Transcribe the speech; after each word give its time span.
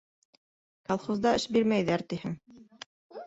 Колхозда 0.87 1.35
эш 1.41 1.45
бирмәйҙәр 1.57 2.05
тиһең... 2.13 2.33